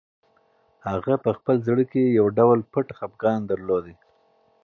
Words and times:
هغه 0.89 1.13
په 1.23 1.29
خپل 1.37 1.55
زړه 1.67 1.83
کې 1.91 2.03
یو 2.17 2.25
ډول 2.37 2.59
پټ 2.71 2.87
خپګان 2.97 3.39
درلود. 3.51 3.85